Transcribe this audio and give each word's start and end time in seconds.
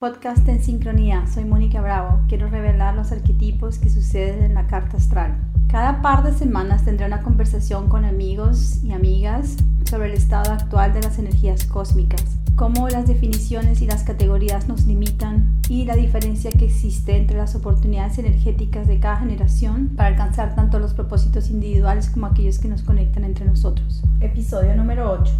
Podcast 0.00 0.48
en 0.48 0.62
sincronía, 0.62 1.26
soy 1.26 1.44
Mónica 1.44 1.82
Bravo. 1.82 2.20
Quiero 2.26 2.48
revelar 2.48 2.94
los 2.94 3.12
arquetipos 3.12 3.78
que 3.78 3.90
suceden 3.90 4.42
en 4.42 4.54
la 4.54 4.66
carta 4.66 4.96
astral. 4.96 5.36
Cada 5.68 6.00
par 6.00 6.22
de 6.22 6.32
semanas 6.32 6.86
tendré 6.86 7.04
una 7.04 7.22
conversación 7.22 7.90
con 7.90 8.06
amigos 8.06 8.82
y 8.82 8.92
amigas 8.92 9.58
sobre 9.84 10.06
el 10.06 10.14
estado 10.14 10.54
actual 10.54 10.94
de 10.94 11.02
las 11.02 11.18
energías 11.18 11.66
cósmicas, 11.66 12.24
cómo 12.56 12.88
las 12.88 13.06
definiciones 13.06 13.82
y 13.82 13.86
las 13.86 14.02
categorías 14.02 14.68
nos 14.68 14.86
limitan 14.86 15.60
y 15.68 15.84
la 15.84 15.96
diferencia 15.96 16.50
que 16.50 16.64
existe 16.64 17.18
entre 17.18 17.36
las 17.36 17.54
oportunidades 17.54 18.16
energéticas 18.16 18.88
de 18.88 19.00
cada 19.00 19.18
generación 19.18 19.90
para 19.96 20.08
alcanzar 20.08 20.54
tanto 20.54 20.78
los 20.78 20.94
propósitos 20.94 21.50
individuales 21.50 22.08
como 22.08 22.24
aquellos 22.24 22.58
que 22.58 22.68
nos 22.68 22.80
conectan 22.80 23.24
entre 23.24 23.44
nosotros. 23.44 24.02
Episodio 24.20 24.74
número 24.74 25.12
8. 25.12 25.30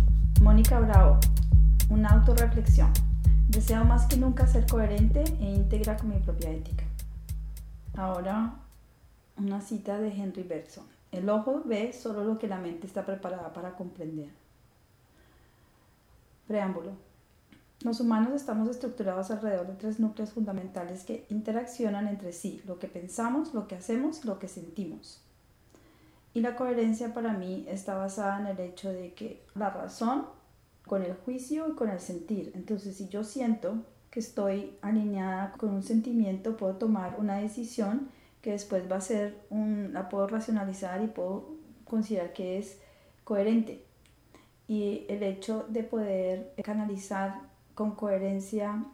Mónica 0.42 0.78
Bravo. 0.80 1.18
Una 1.88 2.10
autorreflexión. 2.10 2.90
Deseo 3.50 3.84
más 3.84 4.06
que 4.06 4.16
nunca 4.16 4.46
ser 4.46 4.64
coherente 4.64 5.24
e 5.40 5.50
íntegra 5.50 5.96
con 5.96 6.10
mi 6.10 6.20
propia 6.20 6.52
ética. 6.52 6.84
Ahora, 7.96 8.54
una 9.36 9.60
cita 9.60 9.98
de 9.98 10.12
Henry 10.12 10.44
Bergson. 10.44 10.84
El 11.10 11.28
ojo 11.28 11.60
ve 11.64 11.92
solo 11.92 12.22
lo 12.22 12.38
que 12.38 12.46
la 12.46 12.60
mente 12.60 12.86
está 12.86 13.04
preparada 13.04 13.52
para 13.52 13.74
comprender. 13.74 14.28
Preámbulo. 16.46 16.92
Los 17.80 17.98
humanos 17.98 18.34
estamos 18.34 18.68
estructurados 18.68 19.32
alrededor 19.32 19.66
de 19.66 19.74
tres 19.74 19.98
núcleos 19.98 20.30
fundamentales 20.30 21.02
que 21.02 21.26
interaccionan 21.28 22.06
entre 22.06 22.32
sí, 22.32 22.62
lo 22.68 22.78
que 22.78 22.86
pensamos, 22.86 23.52
lo 23.52 23.66
que 23.66 23.74
hacemos, 23.74 24.24
lo 24.24 24.38
que 24.38 24.46
sentimos. 24.46 25.24
Y 26.34 26.40
la 26.40 26.54
coherencia 26.54 27.12
para 27.12 27.32
mí 27.32 27.64
está 27.66 27.96
basada 27.96 28.38
en 28.38 28.46
el 28.46 28.60
hecho 28.60 28.92
de 28.92 29.12
que 29.12 29.44
la 29.56 29.70
razón 29.70 30.26
con 30.90 31.04
el 31.04 31.14
juicio 31.14 31.68
y 31.68 31.76
con 31.76 31.88
el 31.88 32.00
sentir. 32.00 32.50
Entonces, 32.56 32.96
si 32.96 33.08
yo 33.08 33.22
siento 33.22 33.76
que 34.10 34.18
estoy 34.18 34.76
alineada 34.82 35.52
con 35.52 35.70
un 35.72 35.84
sentimiento, 35.84 36.56
puedo 36.56 36.78
tomar 36.78 37.14
una 37.16 37.36
decisión 37.36 38.08
que 38.42 38.50
después 38.50 38.90
va 38.90 38.96
a 38.96 39.00
ser 39.00 39.36
un, 39.50 39.92
la 39.92 40.08
puedo 40.08 40.26
racionalizar 40.26 41.00
y 41.00 41.06
puedo 41.06 41.54
considerar 41.84 42.32
que 42.32 42.58
es 42.58 42.80
coherente. 43.22 43.84
Y 44.66 45.06
el 45.08 45.22
hecho 45.22 45.64
de 45.68 45.84
poder 45.84 46.54
canalizar 46.64 47.40
con 47.76 47.92
coherencia 47.92 48.84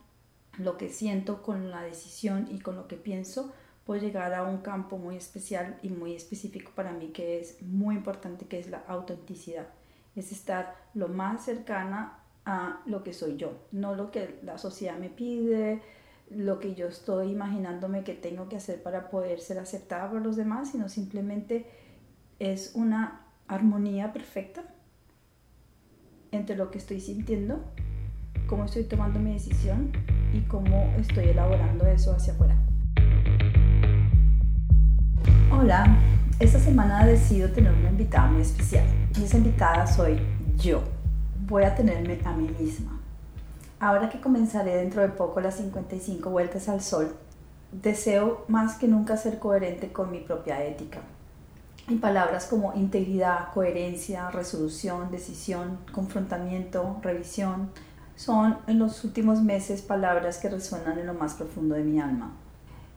lo 0.58 0.77
que 0.77 0.91
siento 0.91 1.42
con 1.42 1.70
la 1.70 1.81
decisión 1.81 2.47
y 2.50 2.58
con 2.58 2.77
lo 2.77 2.88
que 2.88 2.97
pienso, 2.97 3.55
puedo 3.86 4.03
llegar 4.03 4.34
a 4.34 4.42
un 4.42 4.58
campo 4.58 4.98
muy 4.98 5.16
especial 5.16 5.78
y 5.83 5.88
muy 5.88 6.14
específico 6.14 6.72
para 6.75 6.92
mí 6.92 7.06
que 7.06 7.41
es 7.41 7.62
muy 7.62 7.94
importante, 7.94 8.44
que 8.44 8.58
es 8.58 8.69
la 8.69 8.84
autenticidad 8.86 9.69
es 10.17 10.33
estar 10.33 10.75
lo 10.95 11.09
más 11.09 11.45
cercana 11.45 12.19
a 12.45 12.81
lo 12.86 13.05
que 13.05 13.12
soy 13.12 13.36
yo, 13.36 13.53
no 13.70 13.95
lo 13.95 14.11
que 14.11 14.39
la 14.42 14.56
sociedad 14.56 14.97
me 14.98 15.11
pide, 15.11 15.83
lo 16.31 16.59
que 16.59 16.75
yo 16.75 16.89
estoy 16.89 17.31
imaginándome 17.31 18.03
que 18.03 18.14
tengo 18.14 18.48
que 18.48 18.56
hacer 18.56 18.83
para 18.83 19.11
poder 19.11 19.41
ser 19.41 19.59
aceptada 19.59 20.11
por 20.11 20.22
los 20.22 20.37
demás, 20.37 20.70
sino 20.70 20.89
simplemente 20.89 21.67
es 22.39 22.72
una 22.75 23.27
armonía 23.47 24.12
perfecta 24.12 24.64
entre 26.33 26.56
lo 26.56 26.70
que 26.70 26.78
estoy 26.78 27.00
sintiendo, 27.00 27.64
cómo 28.48 28.64
estoy 28.64 28.84
tomando 28.84 29.20
mi 29.20 29.33
decisión 29.33 29.92
y 30.33 30.41
cómo 30.42 30.92
estoy 30.98 31.27
elaborando 31.27 31.87
eso 31.87 32.12
hacia 32.12 32.33
afuera. 32.33 32.56
Hola, 35.50 35.98
esta 36.39 36.59
semana 36.59 37.03
he 37.03 37.12
decidido 37.12 37.51
tener 37.51 37.73
una 37.73 37.89
invitada 37.89 38.27
muy 38.29 38.42
especial 38.42 38.84
y 39.19 39.25
esa 39.25 39.39
invitada 39.39 39.87
soy 39.87 40.20
yo. 40.59 40.83
Voy 41.47 41.65
a 41.65 41.75
tenerme 41.75 42.20
a 42.25 42.33
mí 42.33 42.55
misma. 42.59 43.01
Ahora 43.81 44.11
que 44.11 44.20
comenzaré 44.20 44.77
dentro 44.77 45.01
de 45.01 45.09
poco 45.09 45.41
las 45.41 45.56
55 45.56 46.28
vueltas 46.28 46.69
al 46.69 46.83
sol, 46.83 47.17
deseo 47.73 48.45
más 48.48 48.77
que 48.77 48.87
nunca 48.87 49.17
ser 49.17 49.39
coherente 49.39 49.93
con 49.93 50.11
mi 50.11 50.20
propia 50.20 50.62
ética. 50.62 51.01
Y 51.89 51.97
palabras 51.97 52.47
como 52.47 52.75
integridad, 52.75 53.53
coherencia, 53.55 54.31
resolución, 54.31 55.10
decisión, 55.10 55.78
confrontamiento, 55.93 56.99
revisión, 57.03 57.71
son 58.15 58.59
en 58.66 58.78
los 58.78 59.05
últimos 59.05 59.43
meses 59.43 59.81
palabras 59.81 60.39
que 60.39 60.50
resuenan 60.50 60.99
en 60.99 61.06
lo 61.06 61.15
más 61.15 61.34
profundo 61.34 61.77
de 61.77 61.84
mi 61.84 61.99
alma 62.00 62.33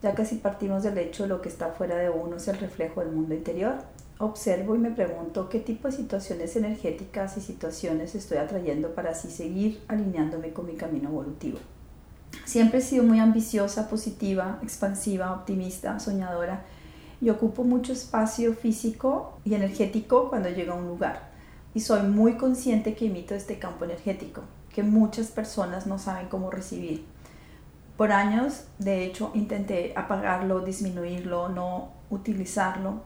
ya 0.02 0.16
que 0.16 0.26
si 0.26 0.36
partimos 0.36 0.84
del 0.84 0.98
hecho 0.98 1.24
de 1.24 1.30
lo 1.30 1.42
que 1.42 1.50
está 1.50 1.70
fuera 1.70 1.98
de 1.98 2.10
uno 2.10 2.38
es 2.38 2.48
el 2.48 2.58
reflejo 2.58 3.02
del 3.02 3.12
mundo 3.12 3.34
interior. 3.34 3.76
Observo 4.18 4.76
y 4.76 4.80
me 4.80 4.92
pregunto 4.92 5.50
qué 5.50 5.60
tipo 5.60 5.88
de 5.88 5.96
situaciones 5.96 6.56
energéticas 6.56 7.38
y 7.38 7.42
situaciones 7.42 8.16
estoy 8.16 8.38
atrayendo 8.38 8.94
para 8.94 9.12
así 9.12 9.30
seguir 9.30 9.82
alineándome 9.88 10.52
con 10.52 10.66
mi 10.66 10.74
camino 10.74 11.10
evolutivo. 11.10 11.60
Siempre 12.46 12.80
he 12.80 12.82
sido 12.82 13.04
muy 13.04 13.20
ambiciosa, 13.20 13.90
positiva, 13.90 14.60
expansiva, 14.62 15.34
optimista, 15.34 16.00
soñadora 16.00 16.64
y 17.22 17.30
ocupo 17.30 17.64
mucho 17.64 17.94
espacio 17.94 18.54
físico 18.54 19.38
y 19.46 19.54
energético 19.54 20.30
cuando 20.30 20.50
llego 20.50 20.74
a 20.74 20.76
un 20.76 20.88
lugar. 20.88 21.30
Y 21.74 21.82
soy 21.82 22.02
muy 22.02 22.34
consciente 22.34 22.96
que 22.96 23.06
imito 23.06 23.36
este 23.36 23.60
campo 23.60 23.86
energético, 23.86 24.42
que 24.74 24.84
muchas 24.84 25.28
personas 25.28 25.88
no 25.88 26.00
saben 26.00 26.28
cómo 26.28 26.50
recibir 26.50 27.06
por 28.00 28.14
años, 28.14 28.64
de 28.78 29.04
hecho, 29.04 29.30
intenté 29.34 29.92
apagarlo, 29.94 30.62
disminuirlo, 30.62 31.50
no 31.50 31.90
utilizarlo, 32.10 33.02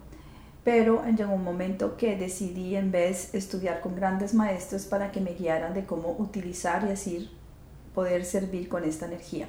pero 0.63 1.03
llegó 1.17 1.33
un 1.33 1.43
momento 1.43 1.97
que 1.97 2.15
decidí 2.15 2.75
en 2.75 2.91
vez 2.91 3.33
estudiar 3.33 3.81
con 3.81 3.95
grandes 3.95 4.35
maestros 4.35 4.85
para 4.85 5.11
que 5.11 5.19
me 5.19 5.33
guiaran 5.33 5.73
de 5.73 5.87
cómo 5.87 6.15
utilizar 6.19 6.85
y 6.87 6.91
así 6.91 7.31
poder 7.95 8.23
servir 8.23 8.69
con 8.69 8.83
esta 8.83 9.07
energía. 9.07 9.47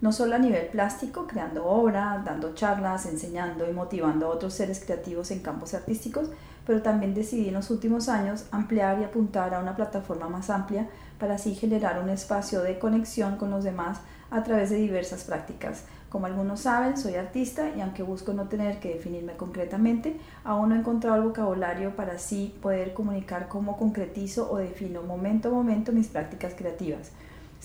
No 0.00 0.10
solo 0.10 0.34
a 0.34 0.38
nivel 0.38 0.66
plástico, 0.66 1.28
creando 1.28 1.66
obra, 1.66 2.20
dando 2.26 2.56
charlas, 2.56 3.06
enseñando 3.06 3.70
y 3.70 3.72
motivando 3.72 4.26
a 4.26 4.30
otros 4.30 4.54
seres 4.54 4.82
creativos 4.84 5.30
en 5.30 5.38
campos 5.38 5.72
artísticos, 5.72 6.30
pero 6.66 6.82
también 6.82 7.14
decidí 7.14 7.46
en 7.46 7.54
los 7.54 7.70
últimos 7.70 8.08
años 8.08 8.46
ampliar 8.50 8.98
y 9.00 9.04
apuntar 9.04 9.54
a 9.54 9.60
una 9.60 9.76
plataforma 9.76 10.28
más 10.28 10.50
amplia 10.50 10.88
para 11.20 11.34
así 11.34 11.54
generar 11.54 12.02
un 12.02 12.08
espacio 12.08 12.62
de 12.62 12.80
conexión 12.80 13.36
con 13.36 13.50
los 13.50 13.62
demás 13.62 14.00
a 14.30 14.42
través 14.42 14.70
de 14.70 14.76
diversas 14.76 15.24
prácticas. 15.24 15.84
Como 16.08 16.26
algunos 16.26 16.60
saben, 16.60 16.96
soy 16.96 17.14
artista 17.14 17.70
y 17.76 17.80
aunque 17.80 18.02
busco 18.02 18.32
no 18.32 18.48
tener 18.48 18.80
que 18.80 18.94
definirme 18.94 19.34
concretamente, 19.34 20.16
aún 20.42 20.70
no 20.70 20.74
he 20.74 20.78
encontrado 20.78 21.16
el 21.16 21.22
vocabulario 21.22 21.94
para 21.94 22.14
así 22.14 22.54
poder 22.60 22.94
comunicar 22.94 23.46
cómo 23.46 23.76
concretizo 23.76 24.50
o 24.50 24.56
defino 24.56 25.02
momento 25.02 25.48
a 25.48 25.52
momento 25.52 25.92
mis 25.92 26.08
prácticas 26.08 26.54
creativas, 26.54 27.12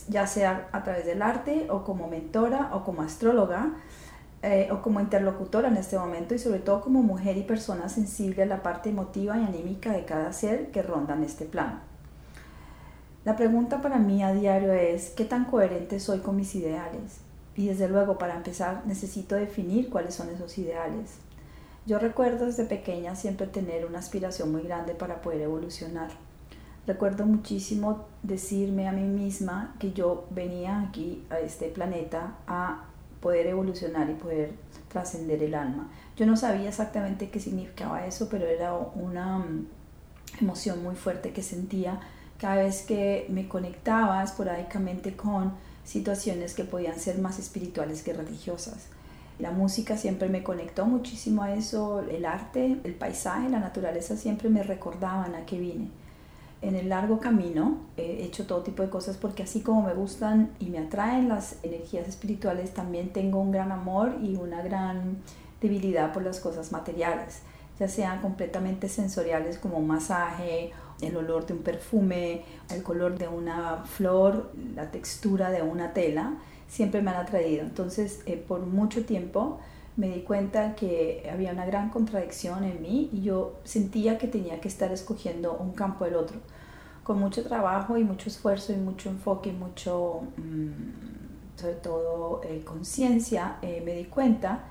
ya 0.09 0.27
sea 0.27 0.69
a 0.71 0.83
través 0.83 1.05
del 1.05 1.23
arte 1.23 1.67
o 1.71 1.83
como 1.83 2.07
mentora 2.07 2.69
o 2.73 2.83
como 2.83 3.01
astróloga. 3.01 3.71
Eh, 4.43 4.69
o 4.71 4.83
como 4.83 4.99
interlocutora 4.99 5.69
en 5.69 5.77
este 5.77 5.97
momento 5.97 6.35
y 6.35 6.39
sobre 6.39 6.59
todo 6.59 6.79
como 6.79 7.01
mujer 7.01 7.35
y 7.35 7.41
persona 7.41 7.89
sensible 7.89 8.43
a 8.43 8.45
la 8.45 8.61
parte 8.61 8.89
emotiva 8.89 9.35
y 9.39 9.43
anímica 9.43 9.91
de 9.91 10.05
cada 10.05 10.31
ser 10.33 10.69
que 10.69 10.83
ronda 10.83 11.15
en 11.15 11.23
este 11.23 11.45
plano. 11.45 11.94
La 13.25 13.35
pregunta 13.35 13.81
para 13.81 13.97
mí 13.97 14.21
a 14.21 14.33
diario 14.33 14.71
es, 14.71 15.09
¿qué 15.09 15.25
tan 15.25 15.45
coherente 15.45 15.99
soy 15.99 16.19
con 16.19 16.35
mis 16.35 16.53
ideales? 16.53 17.21
Y 17.55 17.65
desde 17.65 17.89
luego, 17.89 18.19
para 18.19 18.35
empezar, 18.35 18.83
necesito 18.85 19.33
definir 19.33 19.89
cuáles 19.89 20.13
son 20.13 20.29
esos 20.29 20.55
ideales. 20.59 21.15
Yo 21.87 21.97
recuerdo 21.97 22.45
desde 22.45 22.65
pequeña 22.65 23.15
siempre 23.15 23.47
tener 23.47 23.87
una 23.87 23.97
aspiración 23.97 24.51
muy 24.51 24.61
grande 24.61 24.93
para 24.93 25.23
poder 25.23 25.41
evolucionar. 25.41 26.11
Recuerdo 26.85 27.25
muchísimo 27.25 28.05
decirme 28.21 28.87
a 28.87 28.91
mí 28.91 29.01
misma 29.01 29.75
que 29.79 29.91
yo 29.91 30.27
venía 30.29 30.81
aquí 30.81 31.25
a 31.31 31.39
este 31.39 31.69
planeta 31.69 32.35
a 32.45 32.85
poder 33.21 33.47
evolucionar 33.47 34.07
y 34.07 34.13
poder 34.13 34.51
trascender 34.87 35.41
el 35.41 35.55
alma. 35.55 35.89
Yo 36.15 36.27
no 36.27 36.37
sabía 36.37 36.69
exactamente 36.69 37.31
qué 37.31 37.39
significaba 37.39 38.05
eso, 38.05 38.29
pero 38.29 38.45
era 38.45 38.75
una 38.75 39.39
mm, 39.39 39.67
emoción 40.41 40.83
muy 40.83 40.93
fuerte 40.93 41.33
que 41.33 41.41
sentía 41.41 41.99
cada 42.39 42.63
vez 42.63 42.81
que 42.81 43.25
me 43.29 43.47
conectaba 43.47 44.23
esporádicamente 44.23 45.15
con 45.15 45.53
situaciones 45.83 46.53
que 46.53 46.63
podían 46.63 46.99
ser 46.99 47.19
más 47.19 47.39
espirituales 47.39 48.03
que 48.03 48.13
religiosas. 48.13 48.87
La 49.37 49.51
música 49.51 49.97
siempre 49.97 50.29
me 50.29 50.43
conectó 50.43 50.85
muchísimo 50.85 51.43
a 51.43 51.53
eso, 51.53 51.99
el 51.99 52.25
arte, 52.25 52.77
el 52.83 52.93
paisaje, 52.93 53.49
la 53.49 53.59
naturaleza 53.59 54.15
siempre 54.15 54.49
me 54.49 54.63
recordaban 54.63 55.35
a 55.35 55.45
qué 55.45 55.59
vine. 55.59 55.89
En 56.61 56.75
el 56.75 56.89
largo 56.89 57.19
camino 57.19 57.77
he 57.97 58.23
hecho 58.23 58.47
todo 58.47 58.63
tipo 58.63 58.81
de 58.81 58.89
cosas 58.89 59.17
porque 59.17 59.43
así 59.43 59.59
como 59.59 59.81
me 59.83 59.93
gustan 59.93 60.51
y 60.59 60.67
me 60.67 60.79
atraen 60.79 61.27
las 61.27 61.57
energías 61.63 62.07
espirituales, 62.07 62.73
también 62.73 63.11
tengo 63.11 63.39
un 63.39 63.51
gran 63.51 63.71
amor 63.71 64.15
y 64.21 64.35
una 64.35 64.61
gran 64.61 65.17
debilidad 65.61 66.13
por 66.13 66.23
las 66.23 66.39
cosas 66.39 66.71
materiales, 66.71 67.41
ya 67.79 67.87
sean 67.87 68.21
completamente 68.21 68.89
sensoriales 68.89 69.57
como 69.57 69.77
un 69.77 69.87
masaje 69.87 70.73
el 71.01 71.17
olor 71.17 71.45
de 71.45 71.53
un 71.53 71.59
perfume, 71.59 72.43
el 72.69 72.83
color 72.83 73.17
de 73.17 73.27
una 73.27 73.83
flor, 73.83 74.51
la 74.75 74.91
textura 74.91 75.51
de 75.51 75.61
una 75.61 75.93
tela, 75.93 76.35
siempre 76.67 77.01
me 77.01 77.11
han 77.11 77.17
atraído. 77.17 77.63
Entonces, 77.63 78.21
eh, 78.25 78.37
por 78.37 78.61
mucho 78.61 79.05
tiempo 79.05 79.59
me 79.97 80.09
di 80.09 80.21
cuenta 80.21 80.75
que 80.75 81.29
había 81.31 81.51
una 81.51 81.65
gran 81.65 81.89
contradicción 81.89 82.63
en 82.63 82.81
mí 82.81 83.09
y 83.13 83.21
yo 83.21 83.59
sentía 83.63 84.17
que 84.17 84.27
tenía 84.27 84.59
que 84.59 84.67
estar 84.67 84.91
escogiendo 84.91 85.53
un 85.53 85.71
campo 85.73 86.05
del 86.05 86.15
otro. 86.15 86.37
Con 87.03 87.19
mucho 87.19 87.43
trabajo 87.43 87.97
y 87.97 88.03
mucho 88.03 88.29
esfuerzo 88.29 88.73
y 88.73 88.77
mucho 88.77 89.09
enfoque 89.09 89.49
y 89.49 89.53
mucho 89.53 90.23
mm, 90.37 91.59
sobre 91.59 91.75
todo 91.75 92.41
eh, 92.43 92.63
conciencia, 92.65 93.57
eh, 93.61 93.81
me 93.85 93.93
di 93.93 94.05
cuenta, 94.05 94.65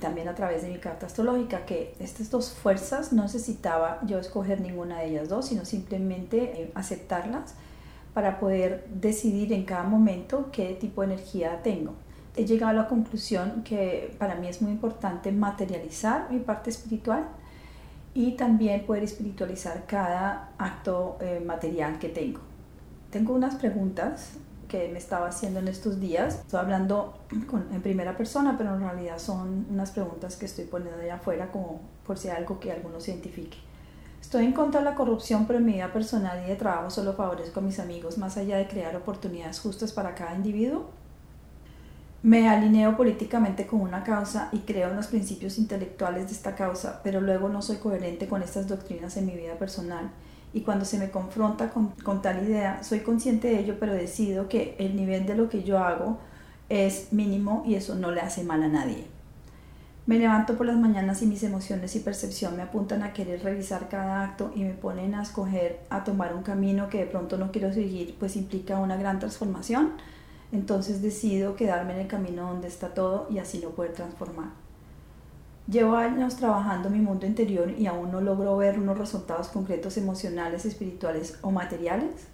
también 0.00 0.28
a 0.28 0.34
través 0.34 0.62
de 0.62 0.68
mi 0.68 0.78
carta 0.78 1.06
astrológica, 1.06 1.64
que 1.64 1.94
estas 1.98 2.30
dos 2.30 2.50
fuerzas 2.50 3.12
no 3.12 3.22
necesitaba 3.22 4.00
yo 4.06 4.18
escoger 4.18 4.60
ninguna 4.60 4.98
de 4.98 5.06
ellas 5.06 5.28
dos, 5.28 5.46
sino 5.46 5.64
simplemente 5.64 6.62
eh, 6.62 6.70
aceptarlas 6.74 7.54
para 8.12 8.38
poder 8.38 8.86
decidir 8.88 9.52
en 9.52 9.64
cada 9.64 9.84
momento 9.84 10.50
qué 10.52 10.74
tipo 10.74 11.02
de 11.02 11.14
energía 11.14 11.62
tengo. 11.62 11.94
He 12.34 12.44
llegado 12.44 12.70
a 12.70 12.74
la 12.74 12.88
conclusión 12.88 13.62
que 13.64 14.14
para 14.18 14.34
mí 14.34 14.48
es 14.48 14.60
muy 14.60 14.72
importante 14.72 15.32
materializar 15.32 16.30
mi 16.30 16.38
parte 16.40 16.70
espiritual 16.70 17.28
y 18.12 18.32
también 18.32 18.84
poder 18.84 19.02
espiritualizar 19.02 19.84
cada 19.86 20.50
acto 20.58 21.18
material 21.46 21.98
que 21.98 22.10
tengo. 22.10 22.40
Tengo 23.10 23.34
unas 23.34 23.54
preguntas 23.54 24.32
que 24.68 24.88
me 24.88 24.98
estaba 24.98 25.28
haciendo 25.28 25.60
en 25.60 25.68
estos 25.68 26.00
días. 26.00 26.36
Estoy 26.36 26.60
hablando 26.60 27.18
en 27.72 27.82
primera 27.82 28.16
persona, 28.16 28.56
pero 28.58 28.74
en 28.74 28.80
realidad 28.80 29.18
son 29.18 29.66
unas 29.70 29.90
preguntas 29.90 30.36
que 30.36 30.46
estoy 30.46 30.64
poniendo 30.64 31.00
allá 31.00 31.16
afuera 31.16 31.50
como 31.50 31.80
por 32.06 32.18
si 32.18 32.28
hay 32.28 32.36
algo 32.36 32.60
que 32.60 32.72
alguno 32.72 33.00
se 33.00 33.12
identifique. 33.12 33.58
Estoy 34.20 34.44
en 34.44 34.52
contra 34.52 34.80
de 34.80 34.84
la 34.86 34.94
corrupción, 34.94 35.46
pero 35.46 35.58
en 35.58 35.66
mi 35.66 35.74
vida 35.74 35.92
personal 35.92 36.42
y 36.44 36.48
de 36.48 36.56
trabajo 36.56 36.90
solo 36.90 37.12
favorezco 37.12 37.60
a 37.60 37.62
mis 37.62 37.78
amigos, 37.78 38.18
más 38.18 38.36
allá 38.36 38.56
de 38.56 38.66
crear 38.66 38.96
oportunidades 38.96 39.60
justas 39.60 39.92
para 39.92 40.14
cada 40.14 40.34
individuo. 40.34 40.86
Me 42.22 42.48
alineo 42.48 42.96
políticamente 42.96 43.68
con 43.68 43.82
una 43.82 44.02
causa 44.02 44.48
y 44.50 44.60
creo 44.60 44.90
en 44.90 44.96
los 44.96 45.06
principios 45.06 45.58
intelectuales 45.58 46.26
de 46.26 46.32
esta 46.32 46.56
causa, 46.56 47.00
pero 47.04 47.20
luego 47.20 47.48
no 47.48 47.62
soy 47.62 47.76
coherente 47.76 48.26
con 48.26 48.42
estas 48.42 48.66
doctrinas 48.66 49.16
en 49.16 49.26
mi 49.26 49.36
vida 49.36 49.54
personal 49.54 50.10
y 50.56 50.62
cuando 50.62 50.86
se 50.86 50.98
me 50.98 51.10
confronta 51.10 51.68
con, 51.68 51.88
con, 52.02 52.22
tal 52.22 52.42
idea, 52.42 52.82
soy 52.82 53.00
consciente 53.00 53.48
de 53.48 53.60
ello, 53.60 53.76
pero 53.78 53.92
decido 53.92 54.48
que 54.48 54.74
el 54.78 54.96
nivel 54.96 55.26
de 55.26 55.36
lo 55.36 55.50
que 55.50 55.62
yo 55.62 55.78
hago 55.78 56.16
es 56.70 57.12
mínimo 57.12 57.62
y 57.66 57.74
eso 57.74 57.94
no 57.94 58.10
le 58.10 58.22
hace 58.22 58.42
mal 58.42 58.62
a 58.62 58.68
nadie. 58.68 59.04
Me 60.06 60.18
levanto 60.18 60.56
por 60.56 60.64
las 60.64 60.78
mañanas 60.78 61.20
y 61.20 61.26
mis 61.26 61.42
emociones 61.42 61.94
y 61.94 62.00
percepción 62.00 62.56
me 62.56 62.62
apuntan 62.62 63.02
a 63.02 63.12
querer 63.12 63.44
revisar 63.44 63.90
cada 63.90 64.22
acto 64.22 64.50
y 64.54 64.64
me 64.64 64.72
ponen 64.72 65.14
a 65.14 65.22
escoger, 65.24 65.80
a 65.90 66.04
tomar 66.04 66.34
un 66.34 66.42
camino 66.42 66.88
que 66.88 67.00
de 67.00 67.06
pronto 67.06 67.36
no 67.36 67.52
quiero 67.52 67.70
seguir, 67.74 68.16
pues 68.18 68.34
implica 68.34 68.78
una 68.78 68.96
gran 68.96 69.18
transformación. 69.18 69.92
Entonces 70.52 71.02
decido 71.02 71.54
quedarme 71.54 71.92
en 71.92 72.00
el 72.00 72.06
camino 72.06 72.48
donde 72.48 72.68
está 72.68 72.94
todo 72.94 73.26
y 73.28 73.40
así 73.40 73.58
no 73.58 73.72
poder 73.72 73.92
transformar. 73.92 74.65
Llevo 75.68 75.96
años 75.96 76.36
trabajando 76.36 76.90
mi 76.90 77.00
mundo 77.00 77.26
interior 77.26 77.72
y 77.76 77.88
aún 77.88 78.12
no 78.12 78.20
logro 78.20 78.56
ver 78.56 78.78
unos 78.78 78.98
resultados 78.98 79.48
concretos 79.48 79.96
emocionales, 79.96 80.64
espirituales 80.64 81.38
o 81.42 81.50
materiales. 81.50 82.28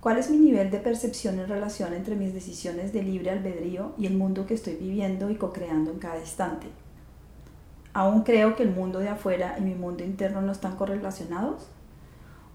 ¿Cuál 0.00 0.16
es 0.16 0.30
mi 0.30 0.36
nivel 0.36 0.70
de 0.70 0.78
percepción 0.78 1.40
en 1.40 1.48
relación 1.48 1.92
entre 1.92 2.14
mis 2.14 2.32
decisiones 2.32 2.92
de 2.92 3.02
libre 3.02 3.30
albedrío 3.30 3.94
y 3.98 4.06
el 4.06 4.16
mundo 4.16 4.46
que 4.46 4.54
estoy 4.54 4.76
viviendo 4.76 5.28
y 5.28 5.34
co-creando 5.34 5.90
en 5.90 5.98
cada 5.98 6.20
instante? 6.20 6.68
¿Aún 7.94 8.22
creo 8.22 8.54
que 8.54 8.62
el 8.62 8.70
mundo 8.70 9.00
de 9.00 9.08
afuera 9.08 9.56
y 9.58 9.62
mi 9.62 9.74
mundo 9.74 10.04
interno 10.04 10.40
no 10.40 10.52
están 10.52 10.76
correlacionados? 10.76 11.66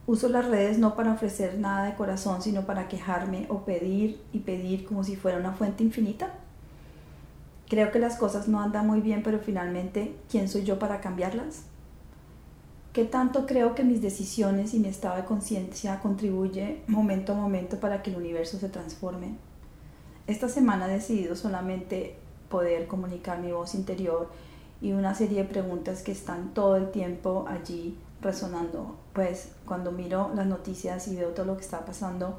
Uso 0.07 0.30
las 0.30 0.45
redes 0.45 0.77
no 0.77 0.95
para 0.95 1.12
ofrecer 1.12 1.60
nada 1.60 1.83
de 1.83 1.95
corazón, 1.95 2.42
sino 2.42 2.66
para 2.66 2.88
quejarme 2.88 3.45
o 3.50 3.66
pedir 3.66 4.22
y 4.31 4.39
pedir 4.39 4.86
como 4.86 5.04
si 5.04 5.18
fuera 5.18 5.38
una 5.38 5.51
fuente 5.51 5.83
infinita. 5.83 6.31
Creo 7.67 7.91
que 7.91 8.00
las 8.00 8.17
cosas 8.17 8.47
no 8.47 8.62
andan 8.62 8.85
muy 8.85 9.01
bien, 9.01 9.23
pero 9.23 9.39
finalmente, 9.39 10.15
¿quién 10.29 10.47
soy 10.47 10.63
yo 10.63 10.77
para 10.77 11.01
cambiarlas? 11.01 11.63
¿Qué 12.94 13.03
tanto 13.03 13.45
creo 13.45 13.75
que 13.75 13.83
mis 13.83 14.01
decisiones 14.01 14.73
y 14.73 14.79
mi 14.79 14.88
estado 14.88 15.17
de 15.17 15.25
conciencia 15.25 16.00
contribuye 16.00 16.83
momento 16.88 17.33
a 17.33 17.35
momento 17.35 17.79
para 17.79 18.01
que 18.01 18.12
el 18.12 18.17
universo 18.17 18.57
se 18.57 18.69
transforme? 18.69 19.35
Esta 20.27 20.47
semana 20.47 20.88
he 20.88 20.94
decidido 20.94 21.35
solamente 21.35 22.15
poder 22.50 22.88
comunicar 22.88 23.39
mi 23.39 23.51
voz 23.51 23.75
interior 23.75 24.29
y 24.79 24.94
una 24.94 25.13
serie 25.13 25.44
de 25.44 25.50
preguntas 25.50 26.03
que 26.03 26.12
están 26.12 26.53
todo 26.53 26.77
el 26.77 26.91
tiempo 26.91 27.45
allí 27.50 27.97
resonando. 28.21 28.95
Pues 29.13 29.50
cuando 29.65 29.91
miro 29.91 30.31
las 30.35 30.47
noticias 30.47 31.07
y 31.07 31.15
veo 31.15 31.29
todo 31.29 31.47
lo 31.47 31.57
que 31.57 31.63
está 31.63 31.85
pasando, 31.85 32.38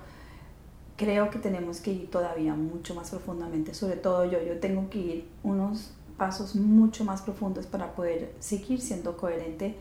creo 0.97 1.31
que 1.31 1.39
tenemos 1.39 1.81
que 1.81 1.93
ir 1.93 2.11
todavía 2.11 2.55
mucho 2.55 2.95
más 2.95 3.11
profundamente, 3.11 3.75
sobre 3.75 3.97
todo 3.97 4.25
yo, 4.25 4.43
yo 4.43 4.59
tengo 4.59 4.89
que 4.91 4.99
ir 4.99 5.29
unos 5.43 5.93
pasos 6.17 6.57
mucho 6.57 7.05
más 7.05 7.23
profundos 7.23 7.67
para 7.67 7.95
poder 7.95 8.33
seguir 8.41 8.81
siendo 8.81 9.17
coherente 9.17 9.75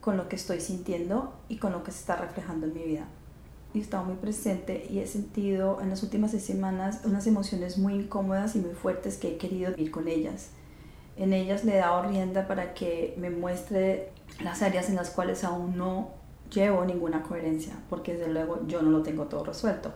con 0.00 0.16
lo 0.16 0.28
que 0.28 0.36
estoy 0.36 0.60
sintiendo 0.60 1.32
y 1.48 1.58
con 1.58 1.72
lo 1.72 1.82
que 1.82 1.90
se 1.90 2.00
está 2.00 2.16
reflejando 2.16 2.66
en 2.66 2.74
mi 2.74 2.82
vida. 2.82 3.06
Y 3.74 3.80
he 3.80 3.82
estado 3.82 4.04
muy 4.04 4.16
presente 4.16 4.86
y 4.88 5.00
he 5.00 5.06
sentido 5.06 5.80
en 5.82 5.90
las 5.90 6.02
últimas 6.02 6.30
semanas 6.30 7.00
unas 7.04 7.26
emociones 7.26 7.76
muy 7.76 7.94
incómodas 7.94 8.56
y 8.56 8.60
muy 8.60 8.72
fuertes 8.72 9.18
que 9.18 9.32
he 9.32 9.36
querido 9.36 9.72
vivir 9.72 9.90
con 9.90 10.08
ellas. 10.08 10.50
En 11.16 11.32
ellas 11.32 11.64
le 11.64 11.74
he 11.74 11.78
dado 11.78 12.08
rienda 12.08 12.46
para 12.46 12.72
que 12.72 13.14
me 13.18 13.30
muestre 13.30 14.12
las 14.42 14.62
áreas 14.62 14.88
en 14.88 14.96
las 14.96 15.10
cuales 15.10 15.44
aún 15.44 15.76
no 15.76 16.10
llevo 16.50 16.84
ninguna 16.84 17.22
coherencia, 17.22 17.74
porque 17.90 18.14
desde 18.14 18.32
luego 18.32 18.60
yo 18.66 18.82
no 18.82 18.90
lo 18.90 19.02
tengo 19.02 19.24
todo 19.24 19.44
resuelto. 19.44 19.92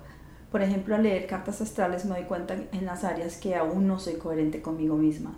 Por 0.51 0.63
ejemplo, 0.63 0.97
al 0.97 1.05
leer 1.05 1.27
cartas 1.27 1.61
astrales 1.61 2.05
me 2.05 2.17
doy 2.17 2.25
cuenta 2.25 2.55
en 2.55 2.85
las 2.85 3.05
áreas 3.05 3.37
que 3.37 3.55
aún 3.55 3.87
no 3.87 4.01
soy 4.01 4.15
coherente 4.15 4.61
conmigo 4.61 4.97
misma, 4.97 5.33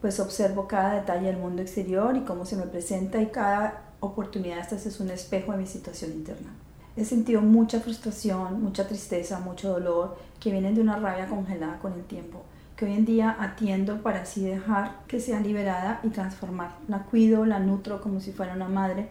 pues 0.00 0.20
observo 0.20 0.68
cada 0.68 0.94
detalle 0.94 1.26
del 1.26 1.36
mundo 1.36 1.62
exterior 1.62 2.16
y 2.16 2.20
cómo 2.20 2.46
se 2.46 2.56
me 2.56 2.66
presenta 2.66 3.20
y 3.20 3.26
cada 3.26 3.82
oportunidad 4.00 4.58
esta 4.58 4.76
es 4.76 5.00
un 5.00 5.10
espejo 5.10 5.52
de 5.52 5.58
mi 5.58 5.66
situación 5.66 6.12
interna. 6.12 6.50
He 6.96 7.04
sentido 7.04 7.40
mucha 7.40 7.80
frustración, 7.80 8.62
mucha 8.62 8.86
tristeza, 8.86 9.40
mucho 9.40 9.70
dolor 9.70 10.16
que 10.38 10.50
vienen 10.50 10.74
de 10.74 10.82
una 10.82 10.96
rabia 10.96 11.26
congelada 11.26 11.78
con 11.78 11.94
el 11.94 12.04
tiempo, 12.04 12.42
que 12.76 12.84
hoy 12.84 12.92
en 12.92 13.04
día 13.04 13.36
atiendo 13.40 14.02
para 14.02 14.22
así 14.22 14.44
dejar 14.44 15.00
que 15.08 15.18
sea 15.18 15.40
liberada 15.40 16.00
y 16.02 16.08
transformar. 16.08 16.76
La 16.88 17.04
cuido, 17.04 17.46
la 17.46 17.60
nutro 17.60 18.00
como 18.00 18.20
si 18.20 18.32
fuera 18.32 18.54
una 18.54 18.68
madre 18.68 19.08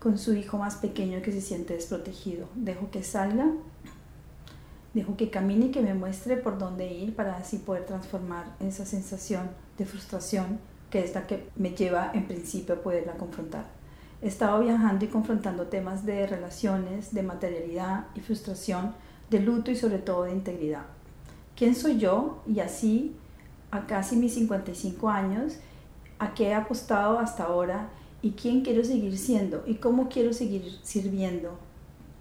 con 0.00 0.18
su 0.18 0.34
hijo 0.34 0.58
más 0.58 0.76
pequeño 0.76 1.22
que 1.22 1.30
se 1.30 1.40
siente 1.40 1.74
desprotegido. 1.74 2.48
Dejo 2.56 2.90
que 2.90 3.04
salga 3.04 3.46
Dejo 4.94 5.16
que 5.16 5.30
camine 5.30 5.66
y 5.66 5.70
que 5.70 5.80
me 5.80 5.94
muestre 5.94 6.36
por 6.36 6.58
dónde 6.58 6.92
ir 6.92 7.16
para 7.16 7.36
así 7.36 7.58
poder 7.58 7.86
transformar 7.86 8.56
esa 8.60 8.84
sensación 8.84 9.50
de 9.78 9.86
frustración 9.86 10.58
que 10.92 11.02
es 11.02 11.14
la 11.14 11.26
que 11.26 11.48
me 11.56 11.70
lleva 11.70 12.10
en 12.12 12.26
principio 12.26 12.74
a 12.74 12.82
poderla 12.82 13.14
confrontar. 13.14 13.64
He 14.20 14.28
estado 14.28 14.60
viajando 14.60 15.06
y 15.06 15.08
confrontando 15.08 15.66
temas 15.68 16.04
de 16.04 16.26
relaciones, 16.26 17.14
de 17.14 17.22
materialidad 17.22 18.06
y 18.14 18.20
frustración, 18.20 18.94
de 19.30 19.40
luto 19.40 19.70
y 19.70 19.76
sobre 19.76 19.98
todo 19.98 20.24
de 20.24 20.32
integridad. 20.32 20.84
¿Quién 21.56 21.74
soy 21.74 21.98
yo? 21.98 22.42
Y 22.46 22.60
así, 22.60 23.16
a 23.70 23.86
casi 23.86 24.16
mis 24.16 24.34
55 24.34 25.08
años, 25.08 25.54
¿a 26.18 26.34
qué 26.34 26.48
he 26.48 26.54
apostado 26.54 27.18
hasta 27.18 27.44
ahora? 27.44 27.88
¿Y 28.20 28.32
quién 28.32 28.60
quiero 28.60 28.84
seguir 28.84 29.16
siendo? 29.16 29.64
¿Y 29.66 29.76
cómo 29.76 30.10
quiero 30.10 30.34
seguir 30.34 30.78
sirviendo? 30.82 31.58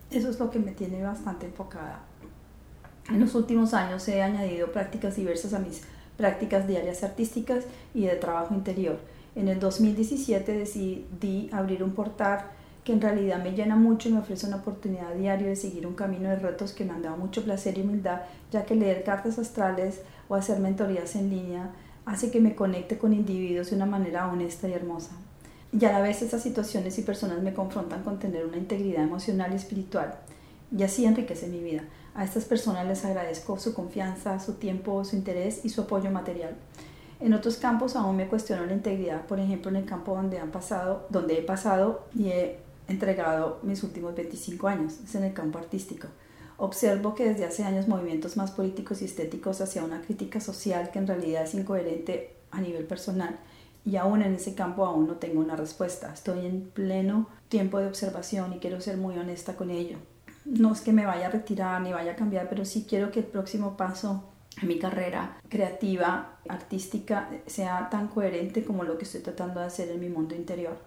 Eso 0.09 0.29
es 0.29 0.39
lo 0.39 0.49
que 0.49 0.59
me 0.59 0.71
tiene 0.71 1.03
bastante 1.03 1.45
enfocada. 1.45 2.10
En 3.11 3.19
los 3.19 3.35
últimos 3.35 3.73
años 3.73 4.07
he 4.07 4.21
añadido 4.21 4.71
prácticas 4.71 5.17
diversas 5.17 5.53
a 5.53 5.59
mis 5.59 5.81
prácticas 6.15 6.65
diarias 6.65 7.03
artísticas 7.03 7.65
y 7.93 8.05
de 8.05 8.15
trabajo 8.15 8.53
interior. 8.53 8.99
En 9.35 9.49
el 9.49 9.59
2017 9.59 10.53
decidí 10.53 11.49
abrir 11.51 11.83
un 11.83 11.91
portal 11.91 12.45
que 12.85 12.93
en 12.93 13.01
realidad 13.01 13.43
me 13.43 13.51
llena 13.51 13.75
mucho 13.75 14.07
y 14.07 14.13
me 14.13 14.19
ofrece 14.19 14.47
una 14.47 14.57
oportunidad 14.57 15.13
diaria 15.13 15.47
de 15.47 15.57
seguir 15.57 15.85
un 15.87 15.93
camino 15.93 16.29
de 16.29 16.37
retos 16.37 16.71
que 16.71 16.85
me 16.85 16.93
han 16.93 17.01
dado 17.01 17.17
mucho 17.17 17.43
placer 17.43 17.77
y 17.77 17.81
humildad, 17.81 18.21
ya 18.49 18.63
que 18.63 18.75
leer 18.75 19.03
cartas 19.03 19.37
astrales 19.37 20.01
o 20.29 20.35
hacer 20.35 20.61
mentorías 20.61 21.13
en 21.17 21.29
línea 21.29 21.71
hace 22.05 22.31
que 22.31 22.39
me 22.39 22.55
conecte 22.55 22.97
con 22.97 23.11
individuos 23.11 23.71
de 23.71 23.75
una 23.75 23.85
manera 23.85 24.31
honesta 24.31 24.69
y 24.69 24.73
hermosa. 24.73 25.11
Y 25.77 25.83
a 25.83 25.91
la 25.91 26.01
vez 26.01 26.21
esas 26.21 26.41
situaciones 26.41 26.97
y 26.97 27.01
personas 27.01 27.41
me 27.43 27.53
confrontan 27.53 28.03
con 28.03 28.19
tener 28.19 28.45
una 28.45 28.57
integridad 28.57 29.03
emocional 29.03 29.51
y 29.51 29.55
espiritual, 29.55 30.15
y 30.75 30.83
así 30.83 31.05
enriquece 31.05 31.47
mi 31.47 31.59
vida. 31.59 31.83
A 32.13 32.25
estas 32.25 32.43
personas 32.43 32.85
les 32.85 33.05
agradezco 33.05 33.57
su 33.57 33.73
confianza, 33.73 34.37
su 34.39 34.55
tiempo, 34.55 35.05
su 35.05 35.15
interés 35.15 35.63
y 35.63 35.69
su 35.69 35.81
apoyo 35.81 36.11
material. 36.11 36.55
En 37.21 37.33
otros 37.33 37.55
campos 37.55 37.95
aún 37.95 38.17
me 38.17 38.27
cuestiono 38.27 38.65
la 38.65 38.73
integridad, 38.73 39.25
por 39.27 39.39
ejemplo 39.39 39.69
en 39.69 39.77
el 39.77 39.85
campo 39.85 40.15
donde, 40.15 40.39
han 40.39 40.51
pasado, 40.51 41.07
donde 41.09 41.37
he 41.37 41.41
pasado 41.41 42.05
y 42.13 42.29
he 42.29 42.59
entregado 42.89 43.59
mis 43.63 43.83
últimos 43.83 44.13
25 44.13 44.67
años, 44.67 44.99
es 45.01 45.15
en 45.15 45.23
el 45.23 45.33
campo 45.33 45.57
artístico. 45.57 46.09
Observo 46.57 47.15
que 47.15 47.29
desde 47.29 47.45
hace 47.45 47.63
años 47.63 47.87
movimientos 47.87 48.35
más 48.35 48.51
políticos 48.51 49.01
y 49.01 49.05
estéticos 49.05 49.61
hacia 49.61 49.83
una 49.83 50.01
crítica 50.01 50.41
social 50.41 50.91
que 50.91 50.99
en 50.99 51.07
realidad 51.07 51.43
es 51.43 51.53
incoherente 51.53 52.35
a 52.51 52.59
nivel 52.59 52.85
personal 52.85 53.39
y 53.85 53.95
aún 53.95 54.21
en 54.21 54.35
ese 54.35 54.53
campo 54.53 54.85
aún 54.85 55.07
no 55.07 55.15
tengo 55.15 55.39
una 55.39 55.55
respuesta. 55.55 56.13
Estoy 56.13 56.45
en 56.45 56.69
pleno 56.71 57.29
tiempo 57.47 57.79
de 57.79 57.87
observación 57.87 58.53
y 58.53 58.59
quiero 58.59 58.81
ser 58.81 58.97
muy 58.97 59.17
honesta 59.17 59.55
con 59.55 59.71
ello 59.71 59.97
no 60.45 60.73
es 60.73 60.81
que 60.81 60.93
me 60.93 61.05
vaya 61.05 61.27
a 61.27 61.31
retirar 61.31 61.81
ni 61.81 61.93
vaya 61.93 62.13
a 62.13 62.15
cambiar, 62.15 62.49
pero 62.49 62.65
sí 62.65 62.85
quiero 62.87 63.11
que 63.11 63.19
el 63.19 63.25
próximo 63.25 63.77
paso 63.77 64.23
en 64.61 64.67
mi 64.67 64.79
carrera 64.79 65.37
creativa, 65.49 66.39
artística, 66.47 67.29
sea 67.45 67.89
tan 67.89 68.07
coherente 68.07 68.63
como 68.63 68.83
lo 68.83 68.97
que 68.97 69.05
estoy 69.05 69.21
tratando 69.21 69.59
de 69.59 69.67
hacer 69.67 69.89
en 69.89 69.99
mi 69.99 70.09
mundo 70.09 70.35
interior. 70.35 70.77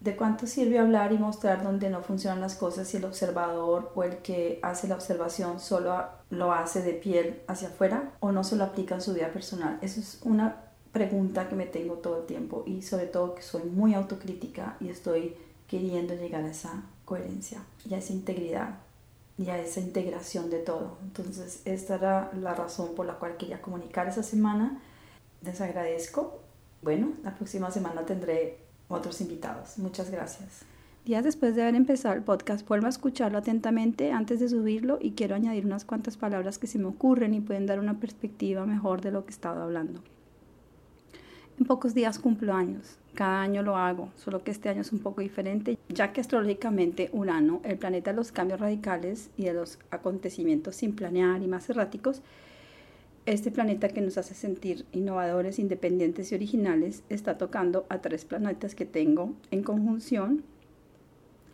¿De 0.00 0.14
cuánto 0.14 0.46
sirve 0.46 0.78
hablar 0.78 1.12
y 1.12 1.18
mostrar 1.18 1.62
dónde 1.62 1.88
no 1.90 2.02
funcionan 2.02 2.40
las 2.40 2.54
cosas 2.54 2.86
si 2.86 2.98
el 2.98 3.04
observador 3.04 3.92
o 3.94 4.04
el 4.04 4.18
que 4.18 4.60
hace 4.62 4.88
la 4.88 4.94
observación 4.94 5.58
solo 5.58 6.04
lo 6.30 6.52
hace 6.52 6.82
de 6.82 6.92
piel 6.92 7.42
hacia 7.48 7.68
afuera 7.68 8.12
o 8.20 8.30
no 8.30 8.44
se 8.44 8.56
lo 8.56 8.64
aplica 8.64 8.94
en 8.94 9.00
su 9.00 9.14
vida 9.14 9.32
personal? 9.32 9.78
Eso 9.80 10.00
es 10.00 10.20
una 10.22 10.66
pregunta 10.92 11.48
que 11.48 11.56
me 11.56 11.66
tengo 11.66 11.94
todo 11.94 12.20
el 12.20 12.26
tiempo 12.26 12.62
y 12.66 12.82
sobre 12.82 13.06
todo 13.06 13.34
que 13.34 13.42
soy 13.42 13.64
muy 13.64 13.94
autocrítica 13.94 14.76
y 14.80 14.90
estoy 14.90 15.36
queriendo 15.66 16.14
llegar 16.14 16.44
a 16.44 16.50
esa 16.50 16.84
coherencia 17.06 17.62
y 17.88 17.94
a 17.94 17.98
esa 17.98 18.12
integridad 18.12 18.74
y 19.38 19.48
a 19.48 19.58
esa 19.58 19.80
integración 19.80 20.50
de 20.50 20.58
todo. 20.58 20.98
Entonces, 21.02 21.62
esta 21.64 21.94
era 21.94 22.30
la 22.34 22.54
razón 22.54 22.94
por 22.94 23.06
la 23.06 23.14
cual 23.14 23.38
quería 23.38 23.62
comunicar 23.62 24.08
esa 24.08 24.22
semana. 24.22 24.78
Les 25.42 25.60
agradezco. 25.62 26.40
Bueno, 26.82 27.12
la 27.22 27.34
próxima 27.34 27.70
semana 27.70 28.04
tendré 28.04 28.58
otros 28.88 29.20
invitados. 29.20 29.78
Muchas 29.78 30.10
gracias. 30.10 30.64
Días 31.04 31.22
después 31.22 31.54
de 31.54 31.62
haber 31.62 31.76
empezado 31.76 32.14
el 32.16 32.22
podcast, 32.22 32.66
vuelvo 32.66 32.86
a 32.86 32.88
escucharlo 32.88 33.38
atentamente 33.38 34.10
antes 34.10 34.40
de 34.40 34.48
subirlo 34.48 34.98
y 35.00 35.12
quiero 35.12 35.36
añadir 35.36 35.64
unas 35.64 35.84
cuantas 35.84 36.16
palabras 36.16 36.58
que 36.58 36.66
se 36.66 36.80
me 36.80 36.86
ocurren 36.86 37.32
y 37.32 37.40
pueden 37.40 37.66
dar 37.66 37.78
una 37.78 38.00
perspectiva 38.00 38.66
mejor 38.66 39.02
de 39.02 39.12
lo 39.12 39.24
que 39.24 39.30
he 39.30 39.34
estado 39.34 39.62
hablando. 39.62 40.02
En 41.60 41.66
pocos 41.66 41.94
días 41.94 42.18
cumplo 42.18 42.54
años. 42.54 42.98
Cada 43.16 43.40
año 43.40 43.62
lo 43.62 43.78
hago, 43.78 44.10
solo 44.14 44.44
que 44.44 44.50
este 44.50 44.68
año 44.68 44.82
es 44.82 44.92
un 44.92 44.98
poco 44.98 45.22
diferente, 45.22 45.78
ya 45.88 46.12
que 46.12 46.20
astrológicamente 46.20 47.08
Urano, 47.14 47.62
el 47.64 47.78
planeta 47.78 48.10
de 48.10 48.16
los 48.16 48.30
cambios 48.30 48.60
radicales 48.60 49.30
y 49.38 49.44
de 49.46 49.54
los 49.54 49.78
acontecimientos 49.90 50.76
sin 50.76 50.94
planear 50.94 51.42
y 51.42 51.46
más 51.46 51.70
erráticos, 51.70 52.20
este 53.24 53.50
planeta 53.50 53.88
que 53.88 54.02
nos 54.02 54.18
hace 54.18 54.34
sentir 54.34 54.84
innovadores, 54.92 55.58
independientes 55.58 56.30
y 56.30 56.34
originales, 56.34 57.04
está 57.08 57.38
tocando 57.38 57.86
a 57.88 58.02
tres 58.02 58.26
planetas 58.26 58.74
que 58.74 58.84
tengo 58.84 59.32
en 59.50 59.62
conjunción 59.62 60.44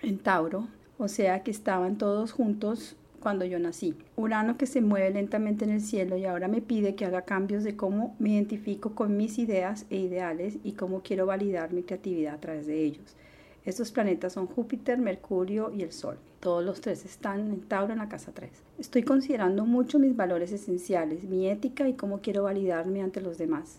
en 0.01 0.19
Tauro, 0.19 0.67
o 0.99 1.07
sea 1.07 1.45
que 1.45 1.53
estaban 1.53 1.97
todos 1.97 2.33
juntos 2.33 2.97
cuando 3.23 3.47
yo 3.47 3.59
nací. 3.59 3.95
Urano 4.17 4.59
que 4.59 4.67
se 4.67 4.83
mueve 4.83 5.11
lentamente 5.11 5.65
en 5.65 5.71
el 5.71 5.81
cielo 5.81 6.19
y 6.19 6.27
ahora 6.27 6.49
me 6.49 6.61
pide 6.61 6.95
que 6.95 7.07
haga 7.07 7.23
cambios 7.23 7.65
de 7.65 7.77
cómo 7.77 8.15
me 8.19 8.31
identifico 8.31 8.95
con 8.95 9.17
mis 9.17 9.39
ideas 9.39 9.87
e 9.89 9.97
ideales 9.97 10.59
y 10.65 10.73
cómo 10.73 11.03
quiero 11.03 11.25
validar 11.25 11.73
mi 11.73 11.83
creatividad 11.83 12.35
a 12.35 12.41
través 12.41 12.67
de 12.67 12.85
ellos. 12.85 13.17
Estos 13.65 13.93
planetas 13.93 14.33
son 14.33 14.49
Júpiter, 14.49 14.99
Mercurio 14.99 15.73
y 15.73 15.83
el 15.83 15.93
Sol. 15.93 16.19
Todos 16.41 16.65
los 16.65 16.81
tres 16.81 17.05
están 17.05 17.53
en 17.53 17.61
Tauro 17.61 17.93
en 17.93 18.01
la 18.01 18.09
casa 18.09 18.33
3. 18.35 18.51
Estoy 18.81 19.05
considerando 19.05 19.65
mucho 19.65 20.01
mis 20.01 20.17
valores 20.17 20.51
esenciales, 20.51 21.23
mi 21.23 21.49
ética 21.49 21.89
y 21.89 21.95
cómo 21.95 22.21
quiero 22.21 22.43
validarme 22.43 23.03
ante 23.03 23.21
los 23.21 23.39
demás. 23.39 23.79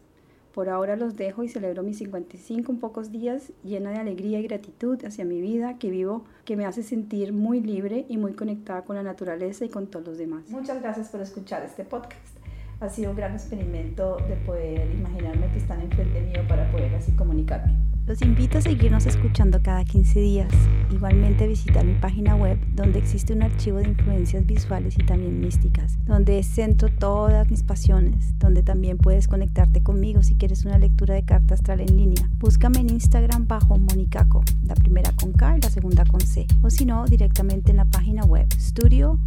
Por 0.53 0.69
ahora 0.69 0.95
los 0.95 1.15
dejo 1.15 1.43
y 1.43 1.49
celebro 1.49 1.81
mis 1.81 1.97
55 1.97 2.71
en 2.71 2.79
pocos 2.79 3.11
días 3.11 3.51
llena 3.63 3.89
de 3.89 3.97
alegría 3.97 4.39
y 4.39 4.43
gratitud 4.43 5.03
hacia 5.03 5.25
mi 5.25 5.41
vida 5.41 5.79
que 5.79 5.89
vivo, 5.89 6.25
que 6.45 6.55
me 6.55 6.65
hace 6.65 6.83
sentir 6.83 7.33
muy 7.33 7.59
libre 7.59 8.05
y 8.07 8.17
muy 8.17 8.33
conectada 8.33 8.83
con 8.83 8.95
la 8.95 9.01
naturaleza 9.01 9.65
y 9.65 9.69
con 9.69 9.87
todos 9.87 10.05
los 10.05 10.17
demás. 10.19 10.43
Muchas 10.49 10.79
gracias 10.79 11.09
por 11.09 11.21
escuchar 11.21 11.63
este 11.63 11.83
podcast. 11.85 12.37
Ha 12.81 12.89
sido 12.89 13.11
un 13.11 13.17
gran 13.17 13.33
experimento 13.33 14.17
de 14.27 14.35
poder 14.45 14.91
imaginarme 14.91 15.49
que 15.51 15.57
están 15.57 15.81
enfrente 15.81 16.21
mío 16.21 16.41
para 16.47 16.71
poder 16.71 16.93
así 16.93 17.11
comunicarme. 17.15 17.92
Los 18.05 18.21
invito 18.21 18.57
a 18.57 18.61
seguirnos 18.61 19.05
escuchando 19.05 19.61
cada 19.61 19.85
15 19.85 20.19
días. 20.19 20.51
Igualmente 20.91 21.47
visitar 21.47 21.85
mi 21.85 21.93
página 21.93 22.35
web 22.35 22.59
donde 22.75 22.99
existe 22.99 23.31
un 23.31 23.43
archivo 23.43 23.77
de 23.77 23.87
influencias 23.87 24.45
visuales 24.45 24.95
y 24.99 25.05
también 25.05 25.39
místicas, 25.39 25.97
donde 26.05 26.43
centro 26.43 26.89
todas 26.89 27.49
mis 27.49 27.63
pasiones, 27.63 28.37
donde 28.39 28.61
también 28.61 28.97
puedes 28.97 29.29
conectarte 29.29 29.81
conmigo 29.81 30.21
si 30.21 30.35
quieres 30.35 30.65
una 30.65 30.77
lectura 30.77 31.15
de 31.15 31.23
carta 31.23 31.53
astral 31.53 31.79
en 31.79 31.95
línea. 31.95 32.29
Búscame 32.39 32.79
en 32.79 32.89
Instagram 32.89 33.47
bajo 33.47 33.77
Monicaco, 33.77 34.43
la 34.65 34.75
primera 34.75 35.13
con 35.13 35.31
K 35.31 35.57
y 35.57 35.61
la 35.61 35.69
segunda 35.69 36.03
con 36.03 36.19
C, 36.19 36.45
o 36.61 36.69
si 36.69 36.85
no, 36.85 37.05
directamente 37.05 37.71
en 37.71 37.77
la 37.77 37.85
página 37.85 38.23
web 38.25 38.51
studio 38.59 39.17